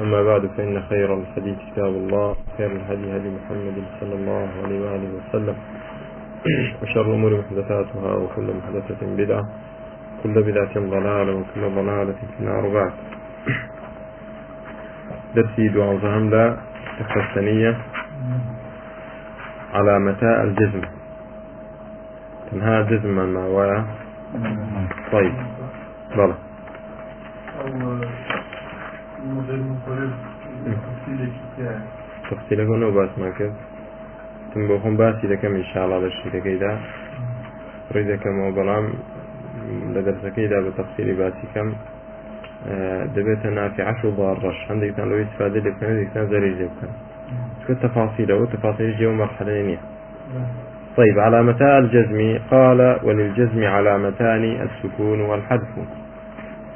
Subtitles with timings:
[0.00, 5.08] أما بعد فإن خير الحديث كتاب الله خير الهدي هدي محمد صلى الله عليه وآله
[5.18, 5.56] وسلم
[6.82, 9.44] وشر الأمور محدثاتها وكل محدثة بدعة
[10.22, 12.92] كل بدعة ضلالة وكل ضلالة في النار بعد.
[15.34, 16.56] درسي دعاء زهم لا
[17.16, 17.76] الثانية
[19.74, 20.82] على متاء الجزم.
[22.50, 23.86] تنهى جزما مع ويا
[25.12, 25.34] طيب
[26.16, 26.34] بلى.
[32.30, 33.56] تفصيلەکە نەوە باسمان کرد
[34.50, 36.72] تم بۆ خۆم باسی دەکەم ئینشاڵا لە شتەکەیدا
[37.92, 38.86] ڕێ دەکەمەوە بەڵام
[39.94, 41.68] لە دەرسەکەیدا بە تەفسیری باسیکەم
[43.14, 46.92] دەبێتە نافی عش و باڕەش هەندێکتان لەوەی استفادە لێ بکەن هەندێکتان زەری لێ بکەن
[47.60, 49.78] چکە تفاصيله تفاصيل جيو مرحلة
[50.96, 52.38] طيب علامتا الجزم.
[52.50, 55.72] قال وللجزم علامتان السكون والحذف.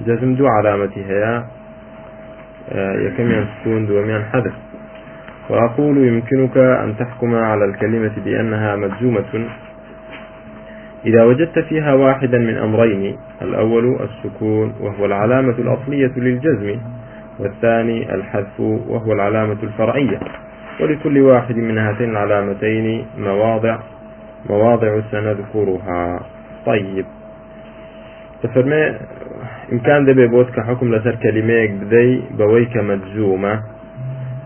[0.06, 1.44] جزم دو علامتها
[2.74, 4.52] يكمن سكون دوميان حذف
[5.50, 9.46] وأقول يمكنك أن تحكم على الكلمة بأنها مجزومة.
[11.06, 16.78] إذا وجدت فيها واحدا من أمرين الأول السكون وهو العلامة الأصلية للجزم
[17.38, 20.20] والثاني الحذف وهو العلامة الفرعية.
[20.80, 23.78] ولكل واحد من هاتين العلامتين مواضع
[24.50, 26.20] مواضع سنذكرها
[26.66, 27.06] طيب.
[28.42, 28.94] تفرمي
[29.70, 33.54] ئیمکان دەبێ بۆت کە حکم لەسەر کەلیمەیەک بدەی بەوەی کە مەجزومە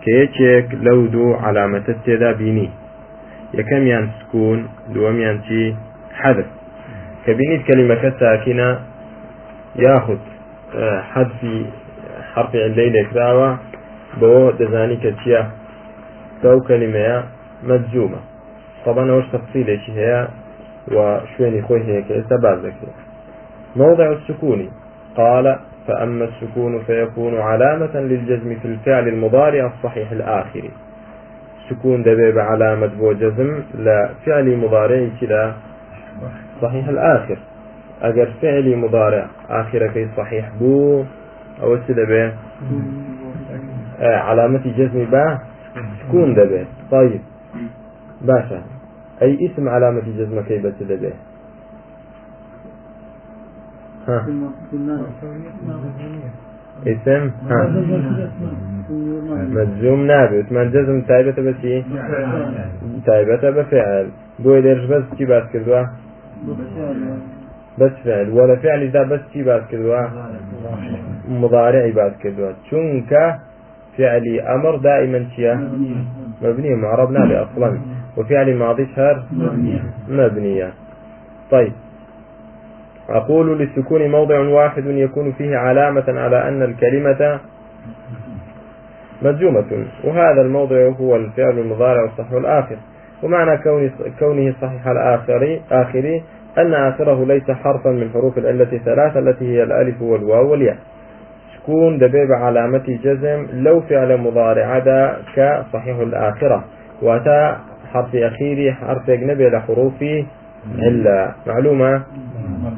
[0.03, 2.69] کە یەکێک لەو دوو علامەتە تێدا بینی
[3.59, 4.59] یەکەمیان سکون
[4.95, 5.63] دووەمیان چی
[6.21, 6.49] حەدف
[7.25, 8.71] کە بینیت کەلیمەکە ساکینە
[9.85, 10.23] یاخود
[11.13, 11.59] حەدفی
[12.33, 13.51] حرفی عندەی لێکراوە
[14.21, 15.43] بەوە دەزانی کە چییە
[16.41, 17.19] کە و کەلیمەیە
[17.69, 18.21] مەجزومە
[18.85, 20.23] طبعا ئەوش تەفصیلێکی هەیە
[20.95, 20.97] و
[21.33, 22.99] شوێنی خۆی هەیە کە ئێستا باز دەکرێت
[23.81, 24.61] موضع السكون
[25.17, 30.71] قال فأما السكون فيكون علامة للجزم في الفعل المضارع الصحيح الآخر.
[31.71, 35.53] سكون دەبێ بە علامة بۆ جزم لە فعل مضارع كە
[36.63, 37.39] صحيح الآخر.
[38.03, 41.05] أجر فعل مضارع آخر كي صحيح بو
[41.63, 42.33] أو سدبه
[44.01, 45.39] آه علامة جزم با
[46.09, 46.65] سكون دبي.
[46.91, 47.21] طيب
[48.21, 48.63] باشا
[49.23, 50.59] أي اسم علامة جزم كي
[54.07, 54.21] بتدبه
[56.87, 57.69] اسم؟ ها.
[59.57, 61.77] مجزوم نابێت من جزم تایبەتە بەچی
[63.07, 64.07] تایبەتە بە فعل.
[64.43, 65.05] بۆی لێرش بەس
[67.79, 68.29] بەس فعل.
[68.31, 70.03] وە لە فعل دا باسی چی باس کردووە؟
[71.43, 72.51] مضارعی باس کردووە.
[72.67, 73.25] چونکە
[73.97, 75.55] فعلی أمر دائما چیە
[76.43, 77.11] مبني معرب
[77.45, 77.79] أصلا
[78.17, 79.17] وە فعل ماضیش هەر
[80.09, 80.71] مبنیە
[81.51, 81.73] طيب.
[83.11, 87.41] أقول للسكون موضع واحد يكون فيه علامة على أن الكلمة
[89.23, 92.77] مجزومة وهذا الموضع هو الفعل المضارع الصحيح الآخر.
[93.23, 93.59] ومعنى
[94.19, 96.21] كونه صحيح الآخر آخر
[96.59, 100.77] أن آخره ليس حرفا من حروف العلة الثلاثة التي هي الألف والواو والياء.
[101.57, 106.65] سكون دبيب علامة جزم لو فعل مضارع دا كصحيح الآخرة.
[107.03, 107.57] وأتى
[107.93, 110.05] حرف أخير حرف أجنبي لحروف
[110.79, 112.03] إلا معلومة؟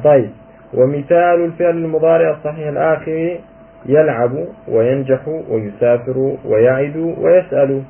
[0.03, 0.29] طيب.
[0.73, 3.37] ومثال الفعل المضارع الصحيح الآخر
[3.85, 4.31] يلعب
[4.67, 7.81] وينجح ويسافر ويعد ويسأل.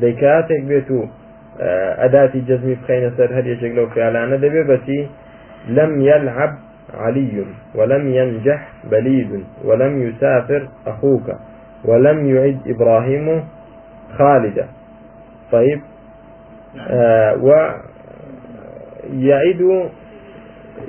[0.00, 1.04] ديكاتك بيتو
[1.98, 3.38] أداة جزم بخين سر.
[3.38, 5.08] هل يجيك لو فعلانا دبي بسي
[5.68, 6.54] لم يلعب
[6.94, 7.44] علي
[7.74, 11.26] ولم ينجح بليد ولم يسافر أخوك
[11.84, 13.44] ولم يعد إبراهيم
[14.18, 14.66] خالدا
[15.52, 15.80] طيب.
[16.90, 17.80] آه ويعد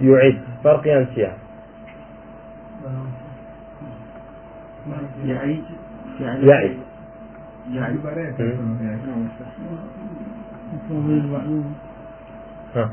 [0.02, 1.34] يعد فرق ينسيها.
[5.26, 5.64] يعيد.
[6.22, 6.48] يعيد.
[6.48, 6.80] يعيد.
[12.76, 12.90] ها.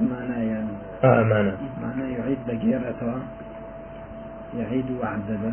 [0.00, 0.68] معناه يعني
[1.04, 3.14] آه معناه معناه يعيد بقيرته
[4.58, 5.52] يعيد وعدده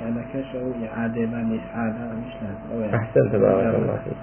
[0.00, 4.16] شالكش أو إعادة بان إسعادة مش لازم أحسنت بارك الله فيك.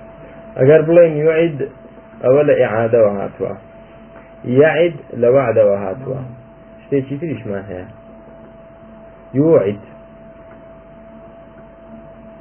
[0.57, 1.69] أقر بلين يعيد
[2.25, 3.55] أولا إعادة وهاتوا
[4.45, 6.15] يعد لوعد وهاتوا.
[6.85, 7.85] شتي تريش ما هي؟
[9.33, 9.79] يوعد.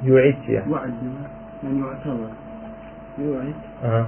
[0.03, 0.63] يوعد يا.
[0.69, 0.93] وعد
[1.63, 2.29] يعني يعتبر.
[3.17, 3.53] يوعد.
[3.83, 4.07] ها؟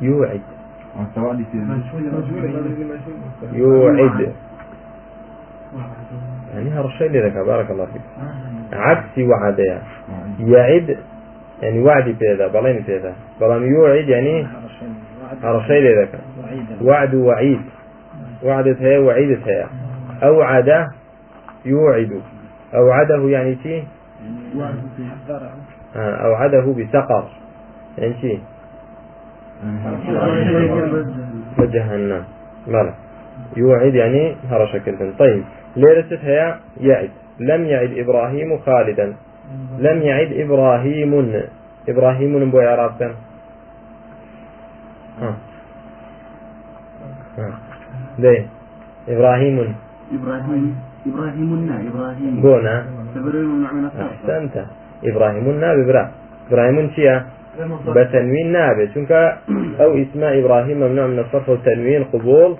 [0.00, 0.40] يوعد.
[3.52, 4.32] يوعد.
[6.54, 8.02] يعني هرشي لي ذاك بارك الله فيك.
[8.74, 9.82] عكس وعد يا
[10.40, 10.96] يعد
[11.62, 14.46] يعني وعد بيذا بلين بيذا بلان يوعد يعني
[15.42, 16.20] هرشي لي ذاك
[16.82, 17.60] وعد وعيد.
[18.42, 19.66] وعدت هي وعيدت هي.
[20.22, 20.88] أوعد
[21.64, 22.20] يوعد.
[22.74, 23.82] أوعده يعني شي؟
[25.96, 27.28] آه، أوعده بسقر.
[27.98, 28.38] يعني شي؟
[31.58, 32.24] وجهنم.
[32.66, 32.94] مالا
[33.56, 35.44] يوعد يعني هرش كلفن طيب
[35.76, 37.10] ليرست هي يعد.
[37.40, 39.06] لم يعد إبراهيم خالدا.
[39.78, 41.12] لم يعد إبراهيم.
[41.88, 42.60] إبراهيم بو
[45.20, 45.34] ها.
[48.18, 48.46] ليه
[49.08, 49.56] إبراهيم.
[50.14, 50.64] إبراهيم.
[51.06, 51.50] إبراهيم
[51.90, 52.34] إبراهيم.
[52.42, 52.76] بونا
[54.06, 54.56] أحسنت.
[55.04, 55.46] إبراهيم
[55.78, 56.04] ببرا.
[56.50, 57.16] إبراهيم شيا؟
[57.94, 59.12] بتنوين نابه چونك
[59.82, 62.04] أو اسم إبراهيم ممنوع من الصرف والتنوين.
[62.12, 62.50] قبول.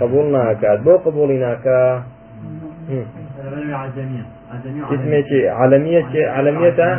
[0.00, 2.02] قبولنا كاد بو قبولنا كا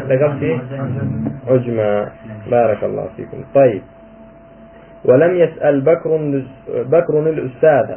[0.09, 0.59] لقب شيء.
[1.47, 2.07] عجمة.
[2.51, 3.37] بارك الله فيكم.
[3.55, 3.81] طيب.
[5.05, 7.95] ولم يسأل بكر بكر الأستاذ.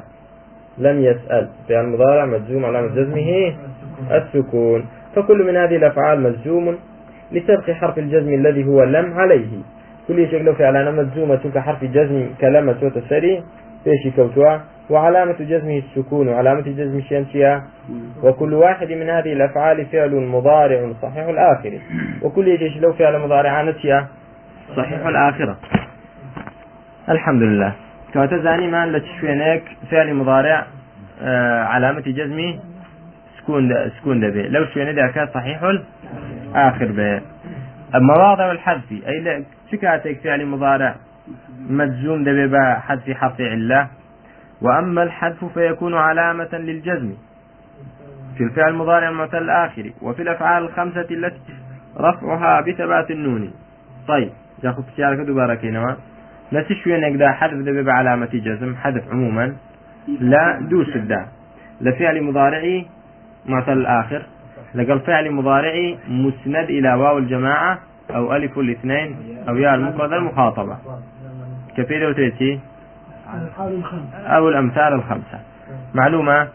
[0.79, 1.49] لم يسأل.
[1.67, 3.55] في المضارع مجزوم على جزمه
[4.11, 4.87] السكون.
[5.17, 6.77] فكل من هذه الأفعال مجزوم
[7.33, 9.63] لسبق حرف الجزم الذي هو لم عليه.
[10.09, 11.41] كل شيء لو فعلا مجزومة.
[11.55, 13.43] كحرف جزم كلمة وتسري.
[13.85, 14.59] فيش كوتوا.
[14.91, 17.63] وعلامة جزمه السكون وعلامة جزم الشمسية
[18.23, 21.79] وكل واحد من هذه الأفعال فعل مضارع صحيح الآخر.
[22.23, 24.07] وكل شيء لو فعل مضارع نتيا
[24.77, 25.57] صحيح الآخرة.
[27.09, 27.73] الحمد لله.
[28.13, 30.67] كواتا زاني ما لتشوينك فعل مضارع
[31.23, 32.61] آه علامة جزمي
[33.39, 34.49] سكون دا سكون دبي.
[34.49, 37.21] لو شوينه ذاك صحيح الآخر به.
[37.95, 40.95] مواضع الحذف أي شكاتك فعل مضارع
[41.71, 43.89] مجزوم دبي بحذف حرف علة.
[44.63, 47.13] وأما الحذف فيكون علامة للجزم
[48.37, 51.55] في الفعل المضارع المعتل الآخر وفي الأفعال الخمسة التي
[52.01, 53.53] رفعها بثبات النون.
[54.09, 54.31] طيب
[54.65, 55.97] ياخذ سيارة دوبارة كينما
[56.53, 59.57] نفس شوية نقدر حذف دبي بعلامة جزم حذف عموما.
[60.21, 61.27] لا دوس الدا
[61.81, 62.87] لفعل مضارعي
[63.47, 64.23] معتل الآخر
[64.75, 67.79] لقل فعل مضارعي مسند إلى واو الجماعة
[68.11, 69.17] أو ألف الاثنين
[69.49, 70.77] أو ياء المفردة المخاطبة.
[71.77, 72.61] كفيلة وتيتي
[74.37, 75.41] أو الأمثال الخمسة.
[75.95, 76.49] معلومة؟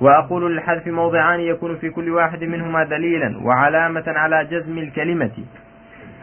[0.00, 5.30] وأقول للحذف موضعان يكون في كل واحد منهما دليلا وعلامة على جزم الكلمة.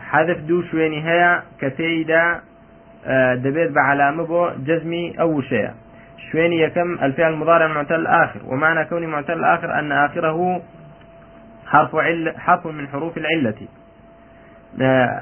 [0.09, 2.39] حذف دوش ونهاية كتيدا
[3.07, 5.69] آه، دبيت بعلامة بو جزمي أو شيء.
[6.31, 10.61] شويني يكم الفعل المضارع المعتل الآخر ومعنى كون معتل الآخر أن آخره
[11.67, 13.67] حرف عل حرف من حروف العلة.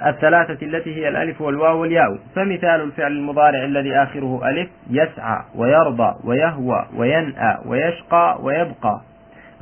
[0.08, 6.86] الثلاثة التي هي الألف والواو والياء فمثال الفعل المضارع الذي آخره ألف يسعى ويرضى ويهوى
[6.96, 9.02] وينأى ويشقى ويبقى.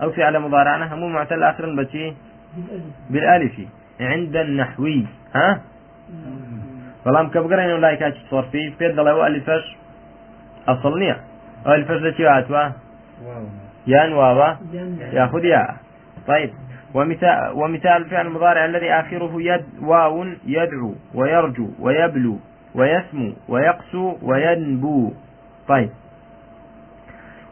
[0.01, 2.13] أو فعل مضارعنا هم معتل آخر بتي
[3.09, 3.53] بالألف.
[4.01, 5.06] عند النحوي.
[5.35, 5.62] ها؟
[7.06, 9.65] بەڵام کە بگەڕێن و لای کاچی سۆرفی پێ دەڵێەوە ئەلیفەش
[10.68, 11.18] ئەسڵ نییە
[11.68, 12.63] ئەلیفەش لەچی هاتووە
[13.94, 14.49] يان واوا؟
[15.18, 15.69] ياخذ ياء.
[16.28, 16.52] طيب.
[16.94, 22.40] ومثال, ومثال الفعل المضارع الذي آخره يد واو يدعو ويرجو ويبلو
[22.76, 25.14] ويسمو ويقسو وينبو.
[25.68, 25.90] طيب.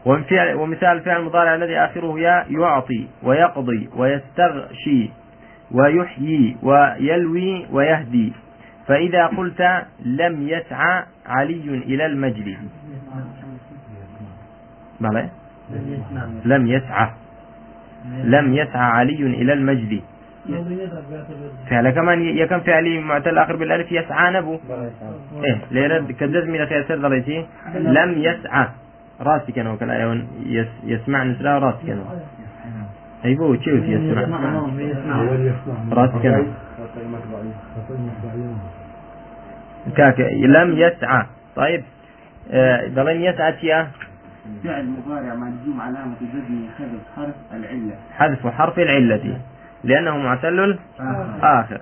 [0.06, 5.10] ومثال الفعل المضارع الذي آخره يا يعطي ويقضي ويستغشي
[5.70, 8.32] ويحيي ويلوي ويهدي.
[8.86, 12.58] فإذا قلت لم يسعى علي إلى المجلس
[15.00, 15.28] بلى.
[16.44, 17.21] لم يسعى.
[18.24, 20.00] لم يسعى علي إلى المجد.
[21.70, 24.58] فعل كمان يكن فعلي معتل آخر بالألف يسعى نبو.
[25.44, 27.46] إيه ليرد كدز من خير ضليتي.
[27.74, 28.66] لم يسعى.
[29.20, 32.04] راسي كانوا كلا يس يسمع نسلا راسي كانوا
[33.24, 34.22] أي بو تشوف يسمع.
[35.92, 36.44] راسي كانوا
[39.96, 41.26] كاك لم يسعى.
[41.56, 41.82] طيب
[42.52, 43.88] آه لم يسعى تيا؟
[44.64, 47.94] فعل مضارع مجزوم علامة جزمه حذف حرف العلة.
[48.18, 49.40] حذف حرف العلة
[49.84, 51.80] لأنه معتل الآخر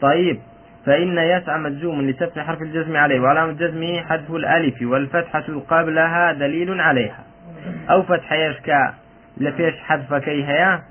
[0.00, 0.38] طيب
[0.86, 7.24] فإن يسعى مجزوم لثبت حرف الجزم عليه وعلامة جزمه حذف الألف والفتحة قبلها دليل عليها.
[7.90, 8.92] أو فتح يشكى
[9.36, 10.82] لفيش حذف كي هيا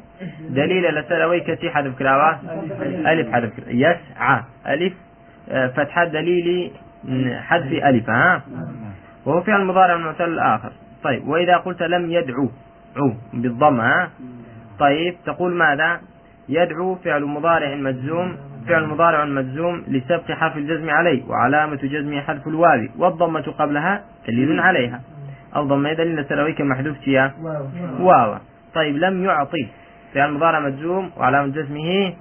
[0.50, 2.40] دليل لسلوي كتي حذف كلاوة
[2.82, 4.94] ألف حذف يسعى ألف
[5.50, 6.72] آه، فتحة دليل
[7.40, 8.42] حذف ألف ها؟
[9.26, 10.72] وهو فعل مضارع معتل الآخر.
[11.04, 12.50] طيب وإذا قلت لم يدعو
[13.34, 14.10] بالضمة ها؟
[14.80, 16.00] طيب تقول ماذا؟
[16.50, 18.38] يدعو فعل مضارع مجزوم
[18.68, 25.02] فعل مضارع مجزوم لسبق حرف الجزم عليه وعلامة جزمه حذف الواو والضمة قبلها دليل عليها.
[25.56, 27.34] الضمة دليل سروي كمحذوف فيها.
[28.00, 28.38] واو.
[28.74, 29.68] طيب لم يعطي
[30.14, 32.14] فعل مضارع مجزوم وعلامة جزمه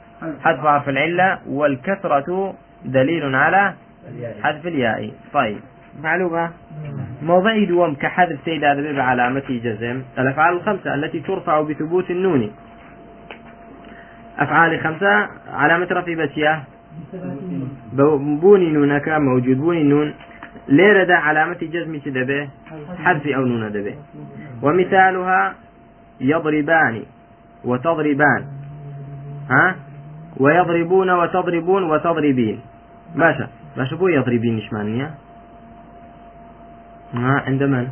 [0.45, 2.55] حذف حرف العلة والكثرة
[2.85, 3.75] دليل على
[4.43, 5.11] حذف الياء.
[5.33, 5.59] طيب.
[6.03, 6.51] معلومة؟
[7.23, 12.51] موضع دوم كحذف سيد هذا بعلامة جزم الأفعال الخمسة التي ترفع بثبوت النون.
[14.39, 16.63] أفعال خمسة علامة رفع بسيا
[18.43, 19.59] بوني نونك موجود.
[19.59, 20.15] بوني نون
[20.69, 22.49] ليرة دا علامة جزم دبه
[23.05, 23.95] حذف أو نون دبه.
[24.63, 25.55] ومثالها
[26.21, 27.03] يضربان
[27.65, 28.45] وتضربان.
[29.51, 29.77] ها؟
[30.37, 32.61] ويضربون وتضربون وتضربين.
[33.17, 35.30] باشا باشا بو يضربين إيش معنيها ما
[37.15, 37.89] عند من؟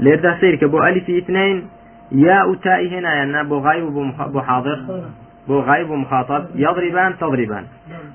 [0.00, 1.68] ليردا سير كبو ألف اثنين
[2.12, 4.78] يا أتاء هنا يعني بو غايب وبو حاضر.
[5.48, 7.64] بو غايب ومخاطب يضربان تضربان.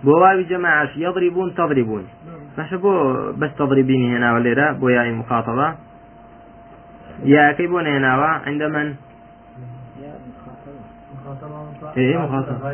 [0.04, 2.04] بو واو جماعة يضربون تضربون.
[2.58, 5.76] باشا بو بس تضربين هنا ولا بو يا مخاطبة.
[7.24, 8.96] يا كيبون هنا عند من؟
[11.98, 12.74] إيه مخاطبة.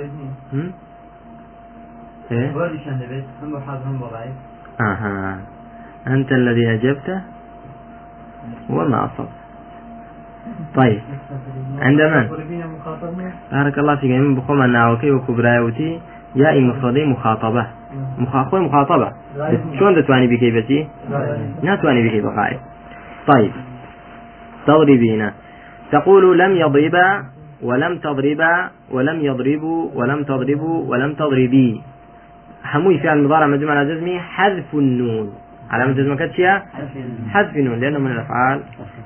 [6.07, 7.21] أنت الذي اجبته
[8.69, 9.29] والله أصبت.
[10.75, 11.01] طيب.
[11.79, 12.27] عند من؟
[13.51, 14.11] بارك الله فيك.
[14.11, 15.99] من بخوم الناوكي وكبرايوتي
[16.35, 17.67] يا مفردي مخاطبة.
[18.17, 19.11] مخاطبة مخاطبة.
[19.79, 20.87] شلون تتواني بكي بتي
[21.63, 22.59] ناتواني بكي بخائي
[23.27, 23.51] طيب.
[24.67, 25.31] تضربين.
[25.91, 27.23] تقول لم يضربا
[27.63, 31.81] ولم تضربا ولم يضربوا ولم تضربوا ولم تضربي.
[32.73, 35.44] هموي فعل مضارع مجموع على جزمي حذف النون.
[35.75, 36.63] علامة جزمة كتشيا
[37.33, 38.61] حذف النون لأنه من الأفعال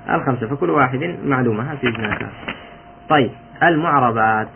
[0.09, 1.87] الخمسة فكل واحد معلومة في
[3.09, 3.31] طيب
[3.63, 4.47] المعربات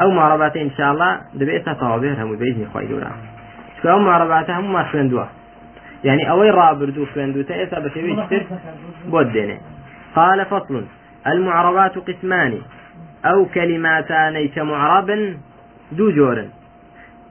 [0.00, 1.20] أو معربات إن شاء الله.
[1.34, 3.10] دبيتها طوابير هم بإذن خوي دولا
[3.82, 5.28] شو معربات هم ما خويندوها
[6.04, 8.42] يعني أوي رابردو خويندو تأسا بشوي يشتر
[9.06, 9.60] بوديني.
[10.16, 10.84] قال فصل.
[11.26, 12.58] المعربات قسمان.
[13.24, 15.36] أو كلماتان كمعرب
[15.92, 16.44] دو جور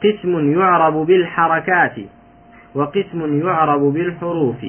[0.03, 1.95] قسم يعرب بالحركات.
[2.75, 4.65] وقسم يعرب بالحروف.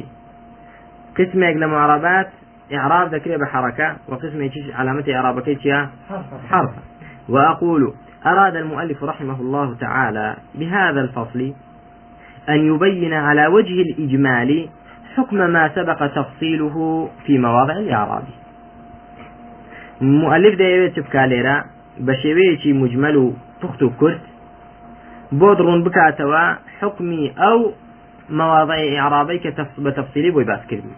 [1.19, 2.29] قسم يقل معربات
[2.75, 5.91] إعراب ذكرية بحركة وقسم يجيش علامة إعراب كيتشيا
[6.51, 6.71] حرف
[7.29, 7.95] وأقول
[8.27, 11.53] أراد المؤلف رحمه الله تعالى بهذا الفصل
[12.49, 14.69] أن يبين على وجه الإجمال
[15.17, 18.25] حكم ما سبق تفصيله في مواضع الإعراب.
[20.03, 21.57] مؤلف دەیەوێت بکا لێرە
[22.07, 24.23] بە شێوەیەکی مجمل و پوخت و کورت
[25.39, 26.45] بۆ ڕوون بکاتەوە
[26.81, 27.59] حکمی ئەو
[28.31, 29.41] مواضع إعرابي
[29.79, 30.95] بە تفصيلي بۆی باس کردی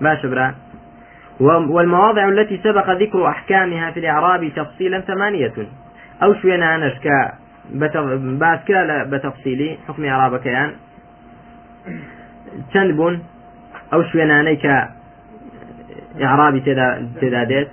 [0.00, 0.54] باش برا.
[1.40, 5.52] والمواضع التي سبق ذكر أحكامها في الإعراب تفصيلا ثمانية.
[6.22, 7.32] ئەو شوێنانەش کە
[8.40, 9.78] باس کرا بە تفصيلي.
[9.88, 10.70] حكم إعرابەکەیان
[12.72, 13.14] چەند بوون
[13.92, 14.76] ئەو شوێنانەی کە
[17.20, 17.68] تدادات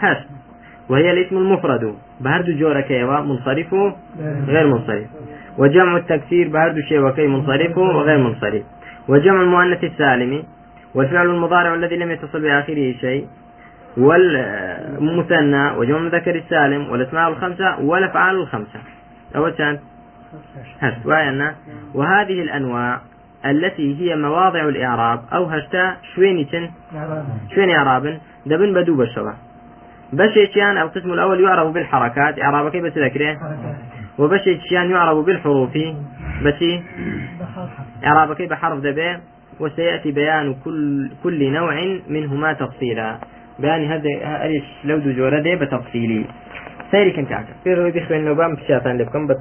[0.00, 0.26] هشت.
[0.88, 1.94] وهي الاسم المفرد.
[2.20, 3.74] بهرد جورة كيوا منصرف
[4.46, 5.06] غير منصرف.
[5.58, 8.62] وجمع التكسير بهرد شيء وكي منصرف وغير منصرف.
[9.08, 10.42] وجمع المؤنث السالم.
[10.94, 13.26] والفعل المضارع الذي لم يتصل بآخره شيء.
[13.96, 15.70] والمثنى.
[15.70, 16.90] وجمع المذكر السالم.
[16.90, 17.80] والأسماء الخمسة.
[17.80, 18.80] والأفعال الخمسة.
[19.36, 19.78] أول كان
[20.80, 21.06] هشت
[21.94, 23.00] وهذه الأنواع
[23.46, 25.20] التي هي مواضع الإعراب.
[25.32, 26.70] أو هشتا شويني
[27.54, 29.34] شويني إعراب دبن بدو بشرة.
[30.12, 32.40] بشيشيان القسم الأول يعرب بالحركات.
[32.42, 33.36] إعراب كيف ذكره
[34.18, 35.78] وبشيشيان يعرب بالحروف.
[36.42, 36.80] بشي؟
[38.04, 39.16] إعراب كيف بحرف دبي
[39.60, 41.74] وسيأتي بيان كل كل نوع
[42.08, 43.18] منهما تفصيلا.
[43.58, 46.24] بيان هذا إيش لو دو جورده بتفصيلي.
[46.90, 49.26] سيري كنت عاكا في روي خوين نوبام بشاتان لبكم.
[49.26, 49.36] بس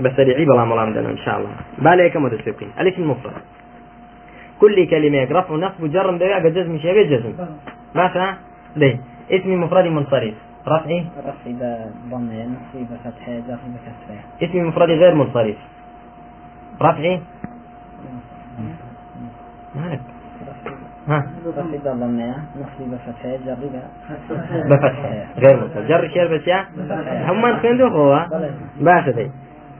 [0.00, 1.50] بسريعي بلا ملام إن شاء الله.
[1.78, 3.32] بالي كم تسبقين ألف المفرد.
[4.60, 7.32] كل كلمة رفع نصب جر دبيع بجزم شيء بجزم
[7.94, 8.34] ماشي
[8.76, 10.34] ليه اسم مفرد منصرف.
[10.68, 15.56] رفعي رفعي بضم نصبي بفتحة جر بكسرة اسم مفرد غير منصرف.
[16.82, 17.20] رفعي
[19.74, 20.00] مالك.
[21.08, 21.26] ها.
[21.46, 22.20] رفعي بضم
[22.56, 23.56] نصبي بفتحة جر
[24.70, 25.88] بفتحة غير منصرف.
[25.88, 26.66] جر شير بس يا.
[27.30, 28.26] هم من خندو هو
[28.80, 29.30] باشا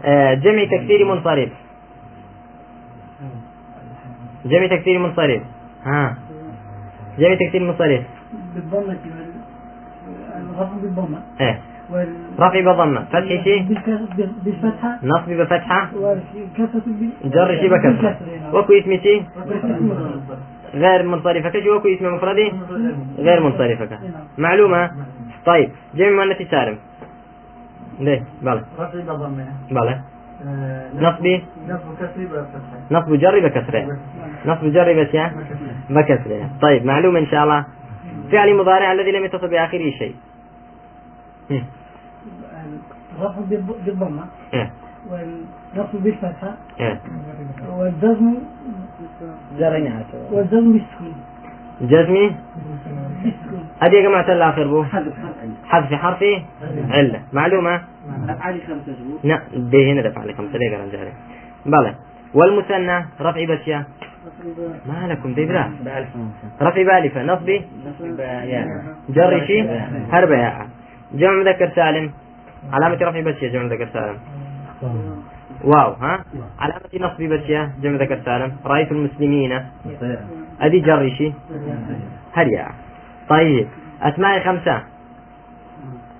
[0.05, 1.49] آه، جمع تكسير منصرف.
[4.45, 5.43] جمع تكسير منصرف.
[5.85, 6.17] ها.
[7.19, 8.03] جمع تكسير منصرف.
[8.55, 8.97] بالضمة
[10.56, 11.18] الرفع بالضمة.
[11.40, 11.61] إيه.
[12.40, 13.62] رفع بضمة فتح شيء؟
[14.44, 14.99] بالفتحة.
[15.02, 15.88] نصب بفتحة.
[17.25, 18.16] جر شيء بكسرة
[18.54, 19.23] وكو اسم شيء؟
[20.75, 21.49] غير منصرفة.
[21.49, 22.52] كجوكو اسم مفردي
[23.18, 23.99] غير منصرفة.
[24.38, 24.90] معلومة؟
[25.47, 25.71] طيب.
[25.94, 26.76] جمع مؤنث سالم
[28.00, 28.62] ليه؟ بلى.
[28.78, 30.00] رفع بضمه بلى.
[30.47, 31.44] آه، نصبي
[32.90, 33.87] نصب جر بكسره.
[34.47, 35.32] نصب جر بس يا
[35.90, 36.50] بكسره.
[36.62, 36.85] طيب.
[36.85, 37.64] معلوم إن شاء الله.
[38.32, 40.14] فعل مضارع الذي لم يتصل بآخره شيء.
[41.51, 44.25] الرفع بالض- بالضمة.
[44.55, 44.71] إيه.
[45.11, 46.55] والنصب بالفتحة.
[46.81, 47.01] إيه.
[47.71, 48.35] والجزم.
[49.59, 51.15] جريناته والجزم بالسكون.
[51.81, 52.37] جزمي؟
[53.83, 54.85] هذه يا جماعة الآخر بو.
[54.85, 56.25] حذف حرف علة حذف حرف
[56.91, 57.23] علة.
[57.33, 57.83] معلومة؟
[58.29, 61.13] أفعال خمسة لا به هنا دفع لي خمسة ليه قرن جاري
[61.67, 61.95] بلى.
[62.35, 63.85] والمثنى رفع بشيا
[64.87, 65.71] ما لكم دي بلا.
[66.63, 67.63] رفع بالفة نصبي.
[67.87, 69.63] نصب يا جر شي.
[70.13, 70.67] هربة ياء
[71.14, 72.12] جمع مذكر سالم.
[72.73, 74.19] علامة رفع بشيا جمع مذكر سالم.
[75.64, 76.25] واو ها؟
[76.59, 78.57] علامة نصبي بشيا جمع مذكر سالم.
[78.64, 79.52] رأيت المسلمين.
[80.61, 81.33] أدي جر شي
[82.35, 82.71] هر ياء
[83.28, 83.69] طيب
[84.02, 84.83] أسماء خمسة.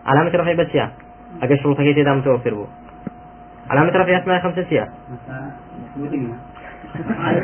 [0.07, 0.91] علامة رفع بشيا
[1.43, 2.67] أقل شروطك إذا متوفر بو.
[3.71, 4.89] علامة رفع أسماء خمسة سيا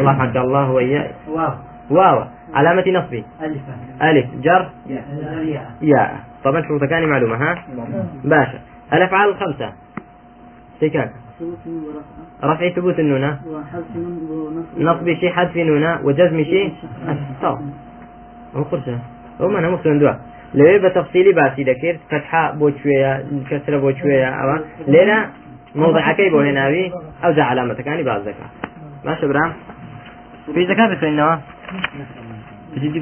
[0.00, 1.14] الله حق الله وإياك.
[1.28, 1.52] واو.
[1.90, 2.24] واو.
[2.54, 3.76] علامة نصبي ألفا
[4.10, 4.26] ألف.
[4.42, 4.68] جر.
[5.82, 6.20] ياء.
[6.44, 7.64] طبعا شروطها كان معلومة ها؟
[8.24, 8.58] باشا.
[8.92, 9.72] الأفعال الخمسة.
[10.80, 11.12] سكاك
[12.44, 13.38] رفع ثبوت النونة
[14.78, 16.72] نصب شي حذف نونة وجزم شي
[17.42, 17.70] طبعا
[18.56, 18.98] أو قرشة
[19.40, 20.12] أو ما أنا مقصود دوا
[20.54, 25.26] لو يبقى تفصيلي باسي ذكر فتحة بوشوية كسرة بوشوية أو؟ ليلة
[25.74, 26.90] موضع كيف هنا
[27.24, 28.48] أو ذا علامة كان بعد ذكاء
[29.04, 29.52] ماشي برام.
[30.54, 31.36] في زكاة في النوا
[32.76, 33.00] بجدي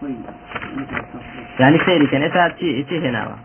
[0.00, 0.16] كويس
[1.60, 3.36] يعني سيري كان إسا تي تي هنا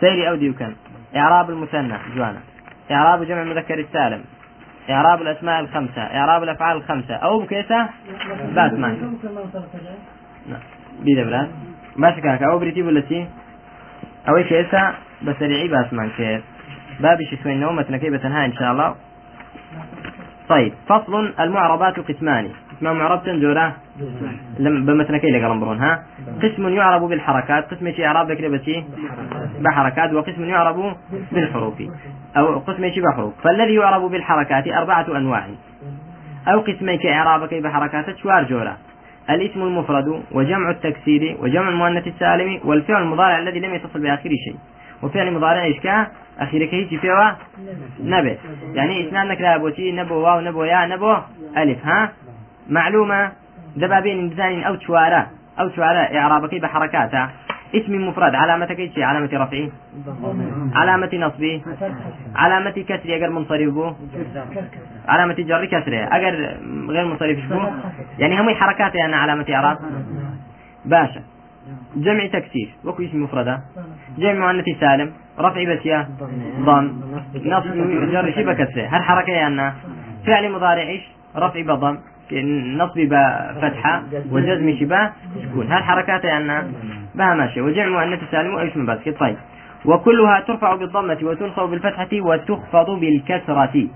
[0.00, 0.74] سيري أو ديو كان.
[1.16, 2.40] إعراب المثنى جوانا.
[2.90, 4.24] إعراب جمع المذكر السالم.
[4.90, 6.02] إعراب الأسماء الخمسة.
[6.02, 7.14] إعراب الأفعال الخمسة.
[7.14, 7.88] أو بكيسة؟
[8.54, 9.18] باتمان.
[10.48, 10.60] نعم.
[11.02, 11.50] بيدا براد.
[11.96, 13.26] باش كاك أو بريتي بلتي
[14.28, 14.94] أو كيسة.
[15.22, 16.42] بسريعي باتمان كيف
[17.00, 18.94] بابي شكوين نومة كيف تنهى إن شاء الله.
[20.48, 22.48] طيب فصل المعربات قسمان.
[22.76, 23.76] قسمان معرب تنجورة
[24.58, 26.02] لم بمثنكي لقلم برون ها؟
[26.42, 28.84] قسم يعرب بالحركات قسم شي إعراب ذكر بشي
[29.60, 30.96] بحركات وقسم يعرب
[31.32, 31.74] بالحروف.
[32.36, 33.34] أو قسم شي بحروف.
[33.42, 35.46] فالذي يعرب بالحركات أربعة أنواع.
[36.48, 38.76] أو قسمي كإعرابك بحركات شوار جورة.
[39.30, 44.56] الاسم المفرد وجمع التكسير وجمع المؤنث السالم والفعل المضارع الذي لم يتصل بآخره شيء.
[45.02, 45.76] وفعل مضارع إيش
[46.38, 47.38] كا أخيرك هيك فيها
[48.00, 48.38] نبي.
[48.74, 51.16] يعني إثنان نكلا بوتي نبو واو نبو يا نبو
[51.56, 52.12] ألف ها؟
[52.68, 53.32] معلومة؟
[53.76, 55.26] دبا بين بزان أو شوارع
[55.60, 57.28] أو شوارع إعرابك بحركاته
[57.74, 58.34] اسم مفرد.
[58.34, 59.72] علامتك إيش علامة رفعي.
[60.74, 61.62] علامة نصبي.
[62.36, 63.92] علامة كسري أجر منصرف بو.
[65.08, 66.56] علامة جر كسرة أجر
[66.88, 67.38] غير منصرف
[68.18, 69.78] يعني هم حركات يعني علامة إعراب.
[70.84, 71.22] باشا.
[71.96, 73.60] جمع تكسير وكو اسم مفردة.
[74.18, 75.12] جمع مؤنث سالم.
[75.38, 76.08] رفع بسيا.
[76.60, 76.92] ضم.
[77.34, 79.72] نصب جر شبه كسرة هل حركة يعني
[80.26, 81.02] فعل مضارع إيش؟
[81.36, 81.98] رفع بضم
[82.76, 85.10] نصب بفتحة وجزم شبه
[85.42, 85.72] سكون.
[85.72, 86.72] هل حركات يعني
[87.14, 89.18] بها ماشي وجمع مؤنث سالم واسم باسكت.
[89.20, 89.36] طيب.
[89.84, 93.88] وكلها ترفع بالضمة وتنصب بالفتحة وتخفض بالكسرة.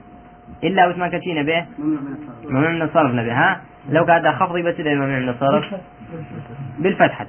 [0.65, 1.67] إلا واسم كتين به
[2.49, 3.15] ممنوع من الصرف.
[3.15, 3.31] نبي.
[3.31, 3.61] ها؟
[3.91, 5.75] لو قاعد خفض بس ممنوع من الصرف.
[6.79, 7.27] بالفتحة.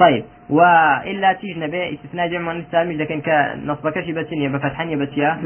[0.00, 0.24] طيب.
[0.50, 4.96] وإلا تيج نبي استثناء جمع مؤنث سالم إذا كان كنصب كشي بس يا بفتحا يا
[4.96, 5.38] بس يا؟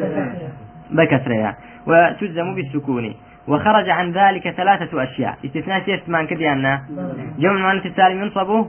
[0.91, 3.15] بكسرها وتجزم بالسكون.
[3.49, 5.39] وخرج عن ذلك ثلاثة أشياء.
[5.45, 6.79] استثناء شيء ما كدي أن
[7.39, 8.67] جمع المؤنث السالم ينصب؟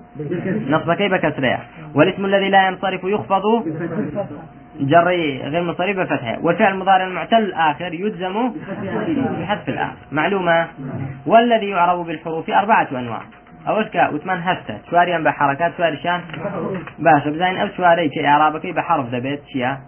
[0.70, 3.44] نصب كيف بكسرها والاسم الذي لا ينصرف يخفض؟
[4.80, 6.38] جري غير منصرف بفتحه.
[6.42, 8.52] والفعل المضارع المعتل الآخر يجزم
[9.40, 9.96] بحذف الآخر.
[10.12, 10.68] معلومة؟
[11.26, 13.22] والذي يعرب بالحروف أربعة أنواع.
[13.68, 16.22] أول كا وثمان هسته شواريا بحركات شواري شان
[17.00, 19.80] باشا بزين أو شواري كي إعرابك بحرف ذبيت شيا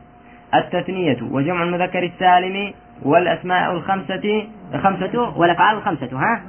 [0.56, 4.48] التثنية وجمع المذكر السالم والأسماء الخمسة
[4.84, 6.42] خمسة والأفعال الخمسة ها؟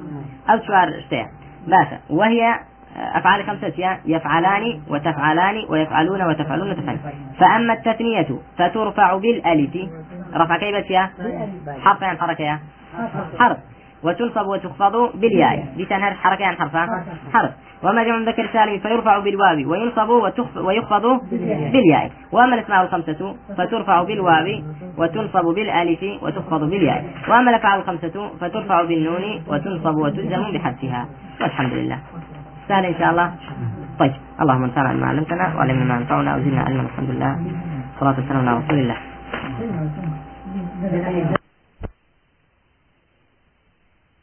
[0.50, 1.26] أو شوار اشتيا
[1.66, 2.54] باشا وهي
[2.96, 7.00] أفعال خمسة يفعلان وتفعلان ويفعلون وتفعلون وتفعلون.
[7.38, 9.76] فأما التثنية فترفع بالألف.
[10.34, 10.92] رفع كيف
[11.84, 12.58] حرف يعني حركة
[13.38, 13.56] حرف.
[14.02, 15.66] وتنصب وتخفض بالياء.
[15.76, 16.76] دي تنهر حركة يعني حرف
[17.32, 17.50] حرف
[17.82, 21.20] وما جمع المذكر السالم فيرفع بالواو وينصب وتخف ويخفض
[21.72, 22.10] بالياء.
[22.32, 24.62] وأما الأسماء الخمسة فترفع بالواو
[24.98, 27.04] وتنصب بالألف وتخفض بالياء.
[27.28, 31.08] وأما الأفعال الخمسة فترفع بالنون وتنصب وتلزم بحذفها.
[31.40, 31.98] والحمد لله.
[32.68, 33.32] سهل إن شاء الله.
[33.98, 34.12] طيب.
[34.40, 36.82] اللهم انفعنا بما علمتنا وعلمنا ما ينفعنا وزدنا علما.
[36.82, 37.38] الحمد لله.
[38.00, 38.96] صلاه والسلام على رسول الله.